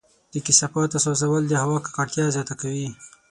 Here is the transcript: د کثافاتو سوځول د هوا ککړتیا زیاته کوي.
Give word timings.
د 0.33 0.35
کثافاتو 0.45 0.97
سوځول 1.05 1.43
د 1.47 1.53
هوا 1.63 1.77
ککړتیا 1.85 2.25
زیاته 2.35 2.55
کوي. 2.61 2.87